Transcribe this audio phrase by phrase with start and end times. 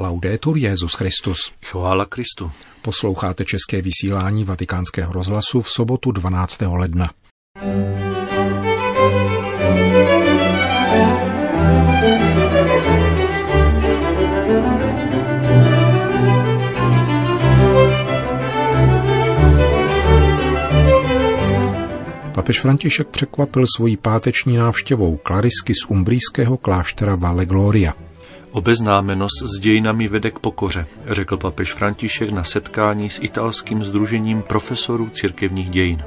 [0.00, 1.52] Laudetur Jezus Christus.
[1.64, 2.50] Chvála Kristu.
[2.82, 6.60] Posloucháte české vysílání Vatikánského rozhlasu v sobotu 12.
[6.60, 7.10] ledna.
[22.34, 28.09] Papež František překvapil svojí páteční návštěvou klarisky z umbrijského kláštera Valle Gloria.
[28.52, 35.08] Obeznámenost s dějinami vede k pokoře, řekl papež František na setkání s italským združením profesorů
[35.08, 36.02] církevních dějin.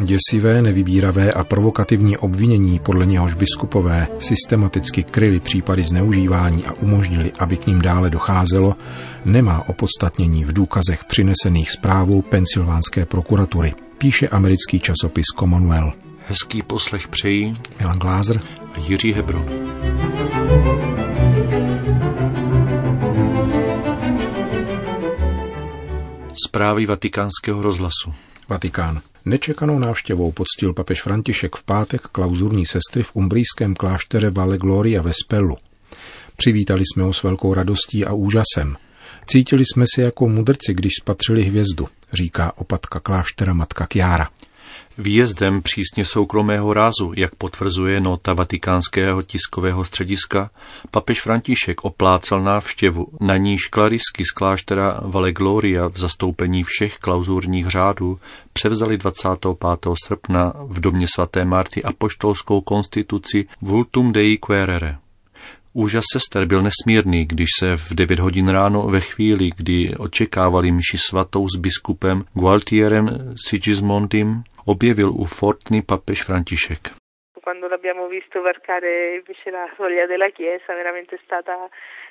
[0.00, 7.56] Děsivé, nevybíravé a provokativní obvinění, podle něhož biskupové systematicky kryli případy zneužívání a umožnili, aby
[7.56, 8.76] k ním dále docházelo,
[9.24, 15.94] nemá opodstatnění v důkazech přinesených zprávou pensylvánské prokuratury, píše americký časopis Commonwealth.
[16.28, 18.40] Hezký poslech přejí Milan Glázer
[18.74, 19.73] a Jiří Hebron.
[26.46, 28.14] Zprávy vatikánského rozhlasu.
[28.48, 29.00] Vatikán.
[29.24, 35.12] Nečekanou návštěvou poctil papež František v pátek klauzurní sestry v umbrijském kláštere Valle Gloria ve
[35.24, 35.56] Spellu.
[36.36, 38.76] Přivítali jsme ho s velkou radostí a úžasem.
[39.26, 44.28] Cítili jsme se jako mudrci, když spatřili hvězdu, říká opatka kláštera matka Kiara.
[44.98, 50.50] Výjezdem přísně soukromého rázu, jak potvrzuje nota vatikánského tiskového střediska,
[50.90, 57.66] papež František oplácal návštěvu, na níž klarisky z kláštera Valle Gloria v zastoupení všech klauzurních
[57.66, 58.18] řádů
[58.52, 59.56] převzali 25.
[60.06, 64.98] srpna v domě svaté Marty apoštolskou konstituci Vultum Dei Querere.
[65.72, 70.98] Úžas sester byl nesmírný, když se v 9 hodin ráno ve chvíli, kdy očekávali mši
[70.98, 76.82] svatou s biskupem Gualtierem Sigismondem, objevil u Fortny papež František.
[77.44, 81.52] Quando l'abbiamo visto varcare invece la soglia della chiesa, veramente stata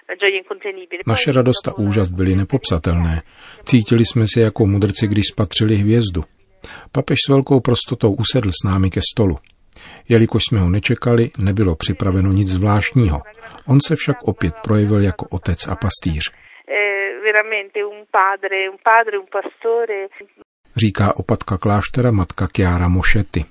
[0.07, 1.01] una gioia incontenibile.
[1.07, 3.21] Naše radost a úžas byly nepopsatelné.
[3.65, 6.21] Cítili jsme se jako mudrci, když spatřili hvězdu.
[6.91, 9.35] Papež s velkou prostotou usedl s námi ke stolu.
[10.09, 13.21] Jelikož jsme ho nečekali, nebylo připraveno nic zvláštního.
[13.67, 16.23] On se však opět projevil jako otec a pastýř.
[20.75, 23.45] Říká opatka kláštera matka Chiara Mošety.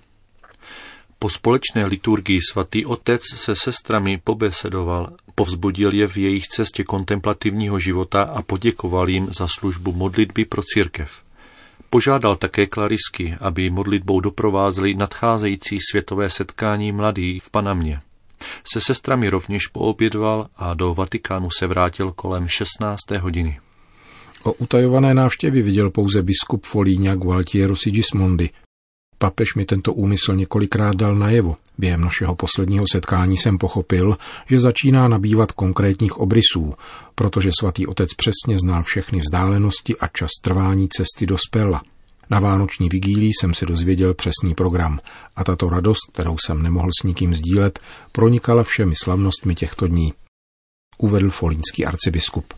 [1.19, 8.23] Po společné liturgii svatý otec se sestrami pobesedoval, povzbudil je v jejich cestě kontemplativního života
[8.23, 11.23] a poděkoval jim za službu modlitby pro církev.
[11.91, 18.01] Požádal také klarisky, aby modlitbou doprovázely nadcházející světové setkání mladých v Panamě.
[18.73, 22.99] Se sestrami rovněž poobědval a do Vatikánu se vrátil kolem 16.
[23.21, 23.61] hodiny.
[24.45, 28.51] O utajované návštěvě viděl pouze biskup Folíňa Gualtiero Sigismondi.
[29.19, 31.57] Papež mi tento úmysl několikrát dal najevo.
[31.79, 34.17] Během našeho posledního setkání jsem pochopil,
[34.51, 36.75] že začíná nabývat konkrétních obrysů,
[37.15, 41.83] protože svatý otec přesně znal všechny vzdálenosti a čas trvání cesty do Spella.
[42.31, 45.01] Na vánoční vigílii jsem se dozvěděl přesný program
[45.37, 47.81] a tato radost, kterou jsem nemohl s nikým sdílet,
[48.13, 50.13] pronikala všemi slavnostmi těchto dní.
[50.99, 52.55] Uvedl folínský arcibiskup.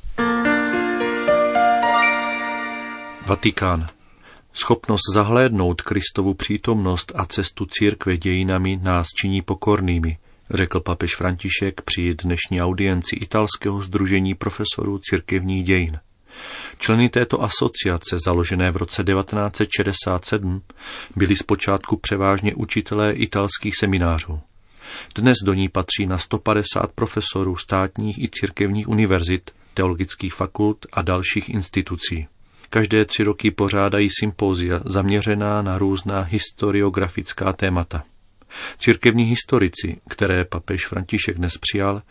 [3.26, 3.86] Vatikán.
[4.52, 10.18] Schopnost zahlédnout Kristovu přítomnost a cestu církve dějinami nás činí pokornými,
[10.50, 16.00] řekl papež František při dnešní audienci italského združení profesorů církevních dějin.
[16.78, 20.62] Členy této asociace, založené v roce 1967,
[21.16, 24.40] byli zpočátku převážně učitelé italských seminářů.
[25.14, 31.48] Dnes do ní patří na 150 profesorů státních i církevních univerzit, teologických fakult a dalších
[31.48, 32.26] institucí.
[32.74, 38.04] Každé tři roky pořádají sympózia zaměřená na různá historiografická témata.
[38.78, 42.02] Církevní historici, které papež František dnes přijal,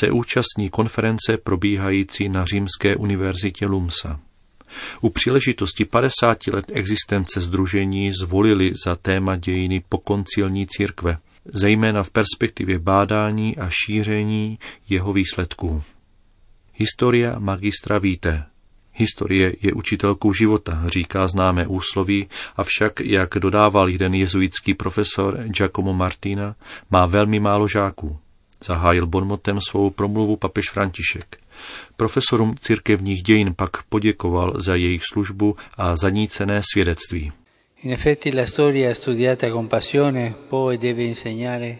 [0.00, 4.20] se účastní konference probíhající na Římské univerzitě Lumsa.
[5.00, 11.18] U příležitosti 50 let existence združení zvolili za téma dějiny pokoncilní církve,
[11.54, 14.58] zejména v perspektivě bádání a šíření
[14.88, 15.82] jeho výsledků.
[16.74, 18.44] Historia magistra víte,
[18.94, 26.54] Historie je učitelkou života, říká známé úsloví, avšak, jak dodával jeden jezuitský profesor Giacomo Martina,
[26.90, 28.18] má velmi málo žáků.
[28.64, 31.36] Zahájil bonmotem svou promluvu papež František.
[31.96, 37.32] Profesorům církevních dějin pak poděkoval za jejich službu a zanícené svědectví.
[37.82, 40.34] In effetti la storia studiata con passione
[40.72, 41.76] e deve insegnare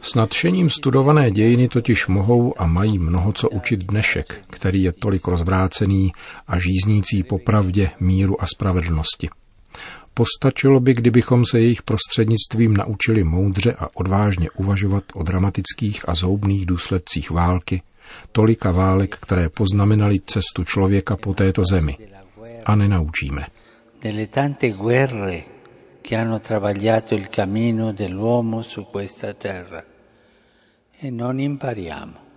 [0.00, 5.26] s nadšením studované dějiny totiž mohou a mají mnoho co učit dnešek, který je tolik
[5.26, 6.12] rozvrácený
[6.46, 9.28] a žíznící po pravdě, míru a spravedlnosti.
[10.14, 16.66] Postačilo by, kdybychom se jejich prostřednictvím naučili moudře a odvážně uvažovat o dramatických a zoubných
[16.66, 17.82] důsledcích války,
[18.32, 21.96] Tolika válek, které poznamenaly cestu člověka po této zemi.
[22.66, 23.46] A nenaučíme.
[24.02, 25.42] Delle tante guerre
[26.00, 29.84] che hanno travagliato il cammino dell'uomo su questa terra.
[30.98, 32.28] E non impariamo.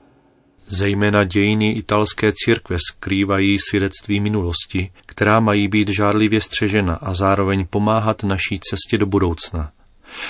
[0.68, 8.24] Zejména dějiny italské církve skrývají svědectví minulosti, která mají být žárlivě střežena a zároveň pomáhat
[8.24, 9.72] naší cestě do budoucna.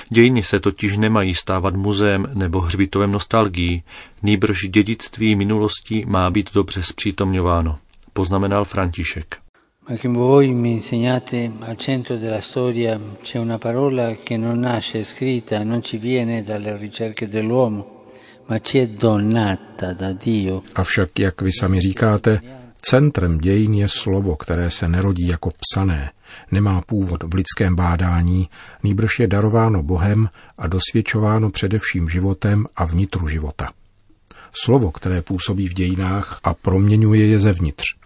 [0.09, 3.83] Dějiny se totiž nemají stávat muzeem nebo hřbitovem nostalgií,
[4.21, 7.80] nýbrž dědictví minulosti má být dobře zpřítomňováno,
[8.13, 9.43] poznamenal František.
[9.85, 15.62] Ma voi mi insegnate al centro della storia c'è una parola che non nasce scritta,
[15.65, 18.06] non ci viene dalle ricerche dell'uomo,
[18.45, 20.63] ma ci è donata da Dio.
[20.74, 22.41] Avšak, jak vy sami říkáte,
[22.81, 26.12] centrem dějin je slovo, které se nerodí jako psané,
[26.51, 28.50] nemá původ v lidském bádání,
[28.83, 33.71] nýbrž je darováno Bohem a dosvědčováno především životem a vnitru života.
[34.53, 38.02] Slovo, které působí v dějinách a proměňuje je zevnitř.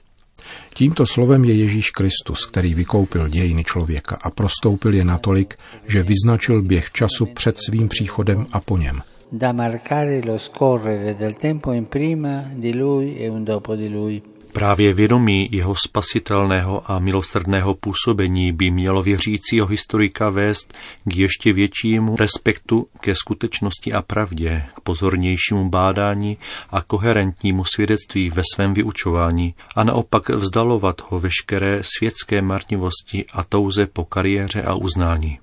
[0.73, 5.57] Tímto slovem je Ježíš Kristus, který vykoupil dějiny člověka a prostoupil je natolik,
[5.87, 9.01] že vyznačil běh času před svým příchodem a po něm.
[9.31, 14.21] Da marcare lo scorrere del tempo in prima di lui e un dopo di lui.
[14.53, 20.73] Právě vědomí jeho spasitelného a milosrdného působení by mělo věřícího historika vést
[21.03, 26.37] k ještě většímu respektu ke skutečnosti a pravdě, k pozornějšímu bádání
[26.69, 33.87] a koherentnímu svědectví ve svém vyučování a naopak vzdalovat ho veškeré světské marnivosti a touze
[33.87, 35.39] po kariéře a uznání.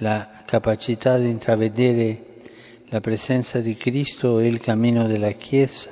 [0.00, 2.16] La capacità di intravedere
[2.92, 5.90] la presenza di Cristo e il cammino della Chiesa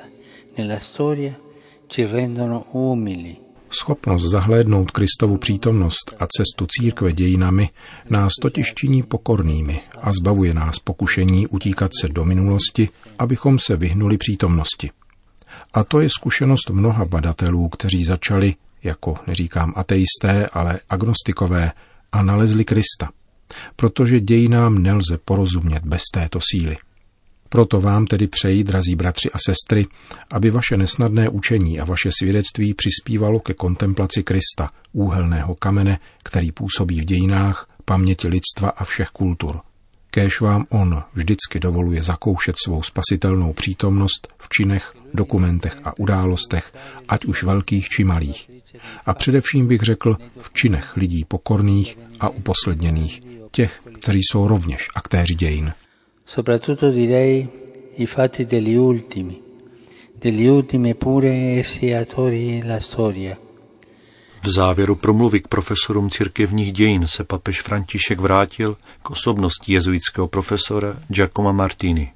[0.56, 1.45] nella storia.
[3.70, 7.70] Schopnost zahlédnout Kristovu přítomnost a cestu církve dějinami
[8.10, 12.88] nás totiž činí pokornými a zbavuje nás pokušení utíkat se do minulosti,
[13.18, 14.90] abychom se vyhnuli přítomnosti.
[15.74, 21.72] A to je zkušenost mnoha badatelů, kteří začali, jako neříkám ateisté, ale agnostikové,
[22.12, 23.10] a nalezli Krista.
[23.76, 26.76] Protože dějinám nelze porozumět bez této síly.
[27.48, 29.86] Proto vám tedy přeji, drazí bratři a sestry,
[30.30, 37.00] aby vaše nesnadné učení a vaše svědectví přispívalo ke kontemplaci Krista, úhelného kamene, který působí
[37.00, 39.60] v dějinách, paměti lidstva a všech kultur.
[40.10, 46.74] Kéž vám on vždycky dovoluje zakoušet svou spasitelnou přítomnost v činech, dokumentech a událostech,
[47.08, 48.50] ať už velkých či malých.
[49.06, 53.20] A především bych řekl v činech lidí pokorných a uposledněných,
[53.50, 55.72] těch, kteří jsou rovněž aktéři dějin
[56.26, 57.48] soprattutto direi
[57.94, 59.40] i fatti degli ultimi,
[60.12, 63.38] degli ultimi pure essi autori la storia.
[64.42, 70.96] V závěru promluvy k profesorům církevních dějin se papež František vrátil k osobnosti jezuitského profesora
[71.08, 72.15] Giacomo Martini.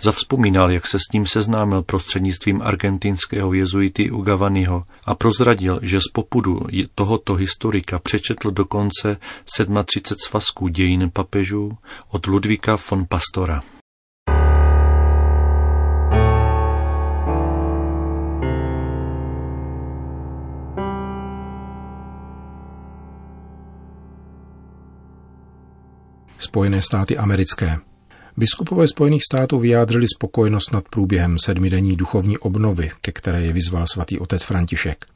[0.00, 6.60] Zavzpomínal, jak se s ním seznámil prostřednictvím argentinského jezuity Ugavaniho a prozradil, že z popudu
[6.94, 11.70] tohoto historika přečetl dokonce 37 svazků dějin papežů
[12.10, 13.62] od Ludvíka von Pastora.
[26.38, 27.93] Spojené státy americké.
[28.36, 34.18] Biskupové Spojených států vyjádřili spokojenost nad průběhem sedmidenní duchovní obnovy, ke které je vyzval svatý
[34.18, 35.06] otec František.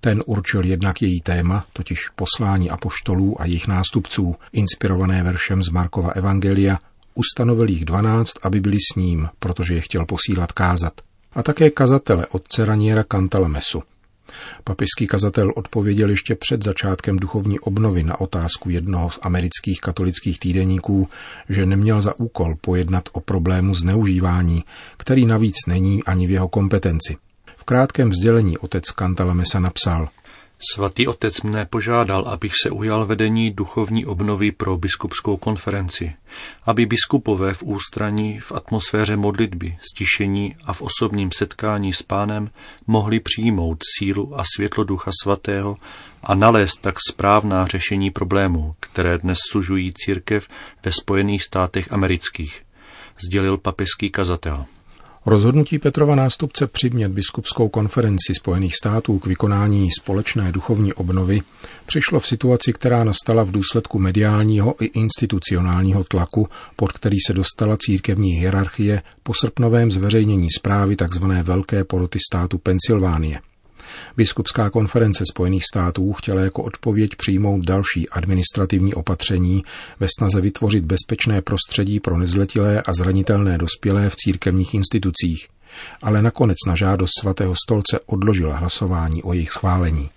[0.00, 6.10] Ten určil jednak její téma, totiž poslání apoštolů a jejich nástupců, inspirované veršem z Markova
[6.10, 6.78] Evangelia,
[7.14, 10.92] ustanovil jich dvanáct, aby byli s ním, protože je chtěl posílat kázat.
[11.32, 13.82] A také kazatele otce Raniera Cantalamesu–
[14.64, 21.08] Papežský kazatel odpověděl ještě před začátkem duchovní obnovy na otázku jednoho z amerických katolických týdeníků,
[21.48, 24.64] že neměl za úkol pojednat o problému zneužívání,
[24.96, 27.16] který navíc není ani v jeho kompetenci.
[27.56, 30.08] V krátkém vzdělení otec Kantalamesa napsal–
[30.72, 36.14] Svatý otec mne požádal, abych se ujal vedení duchovní obnovy pro biskupskou konferenci,
[36.64, 42.50] aby biskupové v ústraní, v atmosféře modlitby, stišení a v osobním setkání s pánem
[42.86, 45.76] mohli přijmout sílu a světlo ducha svatého
[46.22, 50.48] a nalézt tak správná řešení problémů, které dnes sužují církev
[50.84, 52.62] ve Spojených státech amerických,
[53.26, 54.66] sdělil papežský kazatel.
[55.26, 61.40] Rozhodnutí Petrova nástupce přimět biskupskou konferenci Spojených států k vykonání společné duchovní obnovy
[61.86, 67.76] přišlo v situaci, která nastala v důsledku mediálního i institucionálního tlaku, pod který se dostala
[67.76, 71.24] církevní hierarchie po srpnovém zveřejnění zprávy tzv.
[71.42, 73.40] Velké poroty státu Pensylvánie.
[74.16, 79.64] Biskupská konference Spojených států chtěla jako odpověď přijmout další administrativní opatření
[80.00, 85.48] ve snaze vytvořit bezpečné prostředí pro nezletilé a zranitelné dospělé v církevních institucích,
[86.02, 90.10] ale nakonec na žádost svatého stolce odložila hlasování o jejich schválení.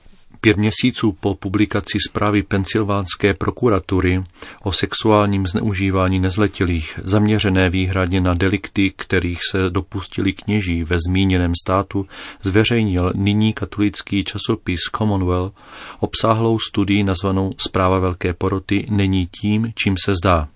[0.47, 4.23] Pět měsíců po publikaci zprávy Pensylvánské prokuratury
[4.63, 12.05] o sexuálním zneužívání nezletilých, zaměřené výhradně na delikty, kterých se dopustili kněží ve zmíněném státu,
[12.41, 15.55] zveřejnil nyní katolický časopis Commonwealth
[15.99, 20.47] obsáhlou studii nazvanou Zpráva Velké poroty není tím, čím se zdá.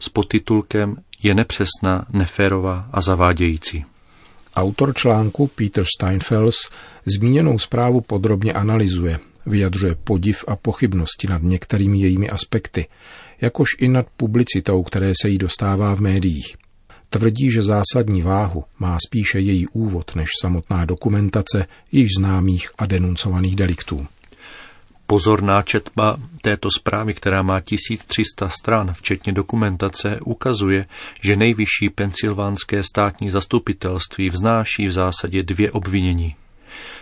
[0.00, 3.84] S podtitulkem je nepřesná, neférová a zavádějící.
[4.56, 6.56] Autor článku Peter Steinfels
[7.06, 12.86] zmíněnou zprávu podrobně analyzuje, vyjadřuje podiv a pochybnosti nad některými jejími aspekty,
[13.40, 16.56] jakož i nad publicitou, které se jí dostává v médiích.
[17.08, 23.56] Tvrdí, že zásadní váhu má spíše její úvod než samotná dokumentace již známých a denuncovaných
[23.56, 24.06] deliktů.
[25.06, 30.86] Pozorná četba této zprávy, která má 1300 stran, včetně dokumentace, ukazuje,
[31.20, 36.34] že nejvyšší pensylvánské státní zastupitelství vznáší v zásadě dvě obvinění.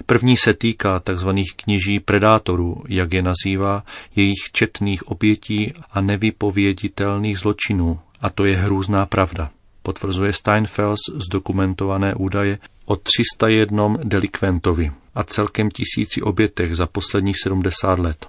[0.07, 1.29] První se týká tzv.
[1.57, 3.85] kněží predátorů, jak je nazývá,
[4.17, 9.51] jejich četných obětí a nevypověditelných zločinů, a to je hrůzná pravda.
[9.83, 18.27] Potvrzuje Steinfels zdokumentované údaje o 301 delikventovi a celkem tisíci obětech za posledních 70 let.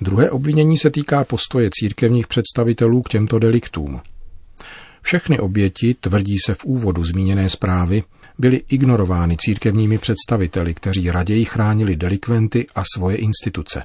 [0.00, 4.00] Druhé obvinění se týká postoje církevních představitelů k těmto deliktům.
[5.02, 8.02] Všechny oběti, tvrdí se v úvodu zmíněné zprávy,
[8.38, 13.82] byly ignorovány církevními představiteli, kteří raději chránili delikventy a svoje instituce.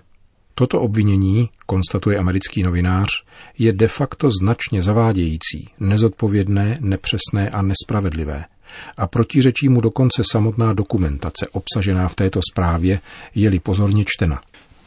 [0.56, 3.10] Toto obvinění, konstatuje americký novinář,
[3.58, 8.46] je de facto značně zavádějící, nezodpovědné, nepřesné a nespravedlivé.
[8.98, 13.00] A protiřečí mu dokonce samotná dokumentace obsažená v této zprávě,
[13.36, 14.42] je-li pozorně čtena.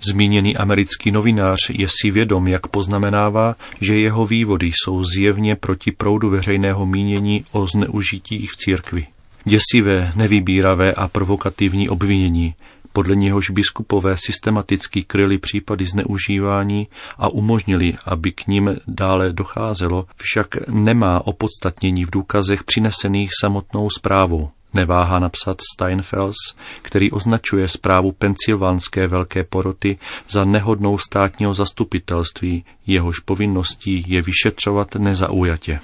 [0.09, 6.31] Zmíněný americký novinář je si vědom, jak poznamenává, že jeho vývody jsou zjevně proti proudu
[6.31, 9.07] veřejného mínění o zneužití v církvi.
[9.45, 12.55] Děsivé, nevybíravé a provokativní obvinění,
[12.97, 16.89] podle něhož biskupové systematicky kryli případy zneužívání
[17.19, 24.51] a umožnili, aby k ním dále docházelo, však nemá opodstatnění v důkazech přinesených samotnou zprávou.
[24.75, 26.37] Neváhá napsat Steinfels,
[26.83, 29.99] který označuje zprávu Pensylvánské velké poroty
[30.29, 35.81] za nehodnou státního zastupitelství, jehož povinností je vyšetřovat nezaujatě.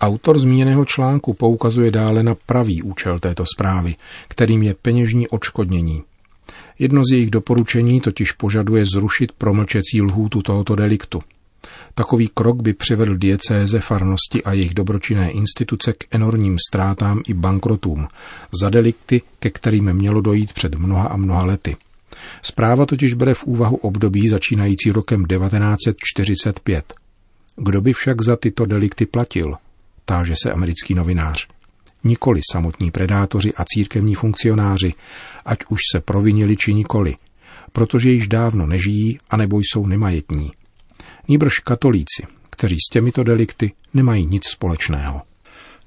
[0.00, 3.94] Autor zmíněného článku poukazuje dále na pravý účel této zprávy,
[4.28, 6.02] kterým je peněžní odškodnění.
[6.78, 11.20] Jedno z jejich doporučení totiž požaduje zrušit promlčecí lhůtu tohoto deliktu.
[11.94, 18.08] Takový krok by přivedl diecéze, farnosti a jejich dobročinné instituce k enormním ztrátám i bankrotům
[18.60, 21.76] za delikty, ke kterým mělo dojít před mnoha a mnoha lety.
[22.42, 26.94] Zpráva totiž bere v úvahu období začínající rokem 1945.
[27.56, 29.54] Kdo by však za tyto delikty platil?
[30.04, 31.48] táže se americký novinář.
[32.04, 34.94] Nikoli samotní predátoři a církevní funkcionáři,
[35.44, 37.16] ať už se provinili či nikoli,
[37.72, 40.52] protože již dávno nežijí anebo jsou nemajetní.
[41.28, 45.22] Nýbrž katolíci, kteří s těmito delikty nemají nic společného.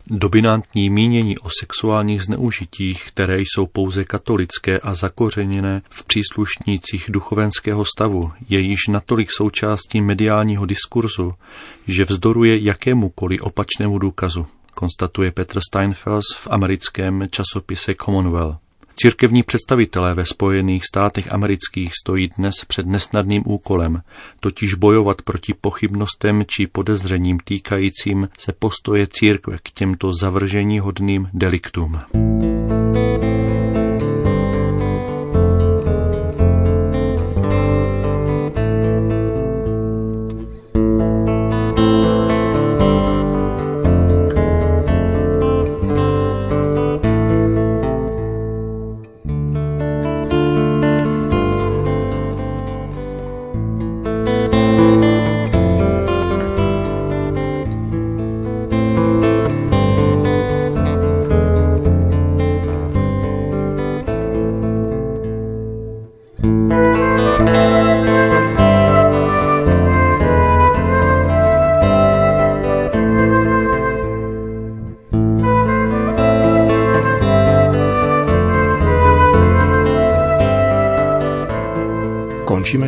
[0.09, 8.31] Dominantní mínění o sexuálních zneužitích, které jsou pouze katolické a zakořeněné v příslušnících duchovenského stavu,
[8.49, 11.31] je již natolik součástí mediálního diskurzu,
[11.87, 18.57] že vzdoruje jakémukoliv opačnému důkazu, konstatuje Petr Steinfels v americkém časopise Commonwealth.
[18.95, 24.01] Církevní představitelé ve Spojených státech amerických stojí dnes před nesnadným úkolem,
[24.39, 31.99] totiž bojovat proti pochybnostem či podezřením týkajícím se postoje církve k těmto zavržení hodným deliktům.